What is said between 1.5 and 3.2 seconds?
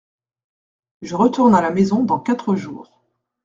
à la maison dans quatre jours.